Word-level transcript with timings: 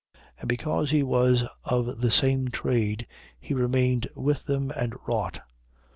18:3. 0.15 0.21
And 0.39 0.49
because 0.49 0.89
he 0.89 1.03
was 1.03 1.43
of 1.63 2.01
the 2.01 2.09
same 2.09 2.47
trade, 2.47 3.05
he 3.39 3.53
remained 3.53 4.07
with 4.15 4.45
them 4.45 4.71
and 4.71 4.95
wrought. 5.05 5.41